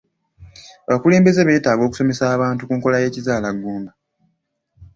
Abakulembeze 0.87 1.41
beetaaga 1.47 1.81
okusomesa 1.85 2.23
abantu 2.35 2.61
ku 2.63 2.73
nkola 2.77 2.97
z'ekizaala 3.03 3.49
ggumba. 3.55 3.91